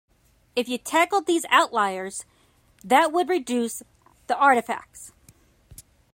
If 0.55 0.67
you 0.67 0.79
tackled 0.79 1.27
these 1.27 1.45
outliers 1.51 2.25
that 2.83 3.11
would 3.11 3.29
reduce 3.29 3.83
the 4.25 4.35
artifacts. 4.35 5.13